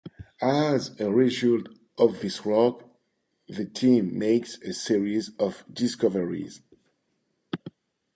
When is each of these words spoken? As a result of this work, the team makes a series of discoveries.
As 0.41 0.99
a 0.99 1.11
result 1.11 1.69
of 1.95 2.21
this 2.21 2.43
work, 2.43 2.87
the 3.47 3.65
team 3.65 4.17
makes 4.17 4.57
a 4.63 4.73
series 4.73 5.29
of 5.37 5.63
discoveries. 5.71 6.61